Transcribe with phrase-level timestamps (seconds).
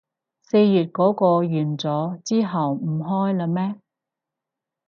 [0.41, 3.79] 四月嗰個完咗，之後唔開喇咩